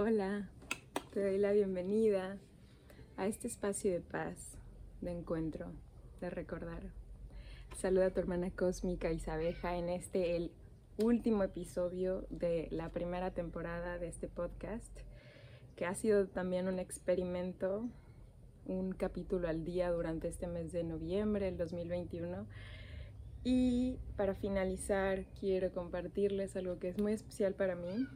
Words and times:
Hola, 0.00 0.48
te 1.12 1.20
doy 1.20 1.38
la 1.38 1.50
bienvenida 1.50 2.38
a 3.16 3.26
este 3.26 3.48
espacio 3.48 3.90
de 3.90 4.00
paz, 4.00 4.56
de 5.00 5.10
encuentro, 5.10 5.72
de 6.20 6.30
recordar. 6.30 6.84
Saluda 7.76 8.06
a 8.06 8.10
tu 8.10 8.20
hermana 8.20 8.52
cósmica 8.52 9.10
Isabeja 9.10 9.76
en 9.76 9.88
este, 9.88 10.36
el 10.36 10.52
último 10.98 11.42
episodio 11.42 12.28
de 12.30 12.68
la 12.70 12.90
primera 12.90 13.32
temporada 13.32 13.98
de 13.98 14.06
este 14.06 14.28
podcast, 14.28 14.96
que 15.74 15.84
ha 15.84 15.96
sido 15.96 16.28
también 16.28 16.68
un 16.68 16.78
experimento, 16.78 17.88
un 18.66 18.92
capítulo 18.92 19.48
al 19.48 19.64
día 19.64 19.90
durante 19.90 20.28
este 20.28 20.46
mes 20.46 20.70
de 20.70 20.84
noviembre 20.84 21.46
del 21.46 21.56
2021. 21.56 22.46
Y 23.42 23.98
para 24.16 24.36
finalizar, 24.36 25.24
quiero 25.40 25.72
compartirles 25.72 26.54
algo 26.54 26.78
que 26.78 26.86
es 26.86 27.00
muy 27.00 27.14
especial 27.14 27.54
para 27.54 27.74
mí, 27.74 28.06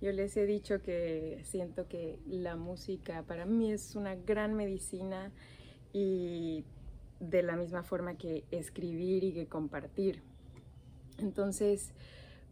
yo 0.00 0.12
les 0.12 0.36
he 0.36 0.46
dicho 0.46 0.82
que 0.82 1.40
siento 1.44 1.86
que 1.86 2.18
la 2.26 2.56
música 2.56 3.22
para 3.22 3.44
mí 3.44 3.70
es 3.70 3.94
una 3.96 4.14
gran 4.14 4.54
medicina 4.54 5.30
y 5.92 6.64
de 7.20 7.42
la 7.42 7.56
misma 7.56 7.82
forma 7.82 8.16
que 8.16 8.44
escribir 8.50 9.24
y 9.24 9.32
que 9.32 9.46
compartir. 9.46 10.22
Entonces, 11.18 11.92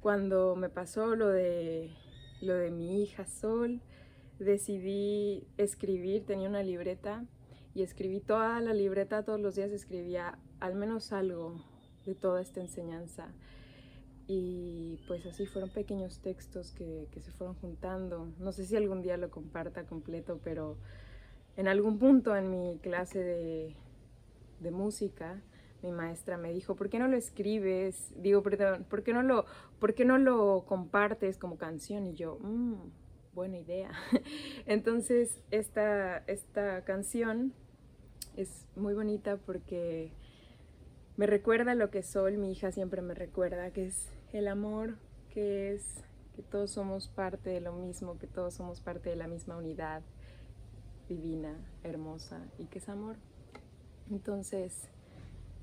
cuando 0.00 0.56
me 0.56 0.68
pasó 0.68 1.16
lo 1.16 1.28
de, 1.28 1.90
lo 2.42 2.54
de 2.54 2.70
mi 2.70 3.02
hija 3.02 3.26
Sol, 3.26 3.80
decidí 4.38 5.46
escribir, 5.56 6.26
tenía 6.26 6.48
una 6.48 6.62
libreta 6.62 7.24
y 7.74 7.82
escribí 7.82 8.20
toda 8.20 8.60
la 8.60 8.74
libreta, 8.74 9.24
todos 9.24 9.40
los 9.40 9.54
días 9.54 9.72
escribía 9.72 10.38
al 10.60 10.74
menos 10.74 11.12
algo 11.12 11.64
de 12.04 12.14
toda 12.14 12.42
esta 12.42 12.60
enseñanza. 12.60 13.32
Y 14.30 14.98
pues 15.06 15.24
así 15.24 15.46
fueron 15.46 15.70
pequeños 15.70 16.20
textos 16.20 16.72
que, 16.72 17.08
se 17.18 17.32
fueron 17.32 17.56
juntando. 17.56 18.28
No 18.38 18.52
sé 18.52 18.66
si 18.66 18.76
algún 18.76 19.00
día 19.00 19.16
lo 19.16 19.30
comparta 19.30 19.84
completo, 19.84 20.38
pero 20.44 20.76
en 21.56 21.66
algún 21.66 21.98
punto 21.98 22.36
en 22.36 22.50
mi 22.50 22.78
clase 22.82 23.24
de, 24.60 24.70
música, 24.70 25.40
mi 25.82 25.92
maestra 25.92 26.36
me 26.36 26.52
dijo, 26.52 26.76
¿por 26.76 26.90
qué 26.90 26.98
no 26.98 27.08
lo 27.08 27.16
escribes? 27.16 28.12
Digo, 28.16 28.42
perdón, 28.42 28.84
¿por 28.90 29.02
qué 29.02 29.14
no 29.14 29.22
lo, 29.22 29.46
por 29.80 29.94
qué 29.94 30.04
no 30.04 30.18
lo 30.18 30.66
compartes 30.66 31.38
como 31.38 31.56
canción? 31.56 32.06
Y 32.06 32.12
yo, 32.12 32.38
mmm, 32.42 32.74
buena 33.32 33.56
idea. 33.56 33.92
Entonces, 34.66 35.40
esta, 35.50 36.18
esta 36.26 36.84
canción 36.84 37.54
es 38.36 38.66
muy 38.76 38.92
bonita 38.92 39.38
porque 39.38 40.12
me 41.18 41.26
recuerda 41.26 41.74
lo 41.74 41.90
que 41.90 42.04
soy, 42.04 42.36
mi 42.36 42.52
hija 42.52 42.70
siempre 42.70 43.02
me 43.02 43.12
recuerda, 43.12 43.72
que 43.72 43.86
es 43.86 44.08
el 44.32 44.46
amor 44.46 44.94
que 45.30 45.74
es 45.74 46.04
que 46.36 46.42
todos 46.42 46.70
somos 46.70 47.08
parte 47.08 47.50
de 47.50 47.60
lo 47.60 47.72
mismo, 47.72 48.18
que 48.18 48.28
todos 48.28 48.54
somos 48.54 48.80
parte 48.80 49.10
de 49.10 49.16
la 49.16 49.26
misma 49.26 49.56
unidad 49.56 50.02
divina, 51.08 51.58
hermosa 51.82 52.46
y 52.56 52.66
que 52.66 52.78
es 52.78 52.88
amor. 52.88 53.16
Entonces, 54.12 54.88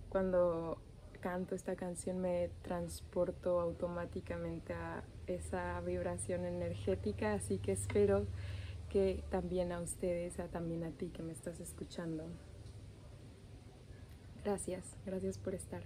cuando 0.10 0.78
canto 1.22 1.56
esta 1.56 1.78
canción 1.78 2.20
me 2.20 2.50
transporto 2.62 3.62
automáticamente 3.62 4.74
a 4.74 5.06
esa 5.26 5.80
vibración 5.80 6.44
energética, 6.44 7.34
así 7.34 7.60
que 7.60 7.72
espero 7.72 8.28
que 8.90 9.24
también 9.30 9.72
a 9.72 9.80
ustedes, 9.80 10.36
también 10.52 10.84
a 10.84 10.92
ti 10.92 11.12
que 11.12 11.24
me 11.24 11.32
estás 11.32 11.62
escuchando. 11.62 12.26
Gracias, 14.46 14.84
gracias 15.08 15.40
por 15.40 15.56
estar. 15.56 15.82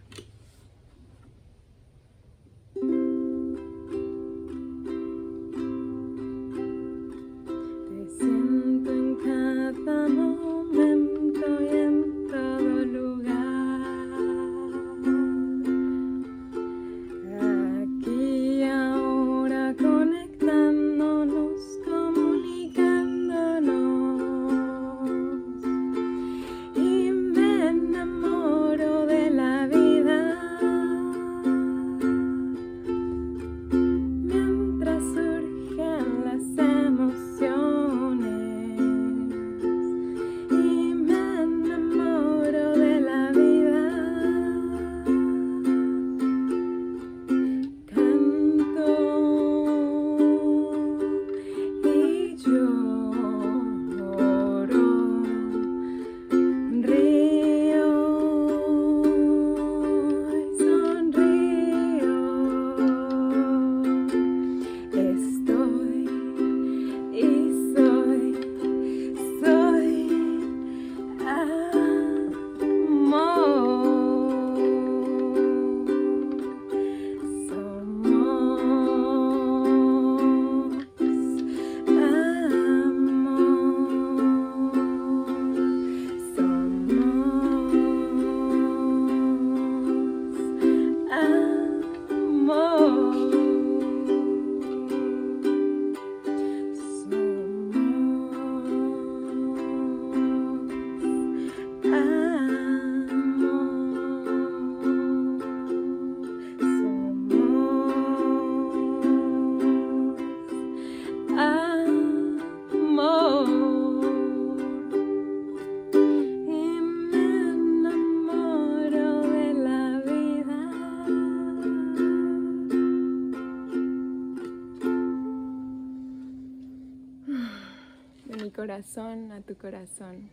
Corazón 128.51 129.31
a 129.31 129.41
tu 129.41 129.55
corazón. 129.55 130.29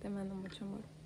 Te 0.00 0.08
mando 0.08 0.34
mucho 0.34 0.64
amor. 0.64 0.97